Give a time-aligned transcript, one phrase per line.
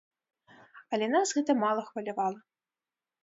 [0.95, 2.39] Але нас гэта мала хвалявала.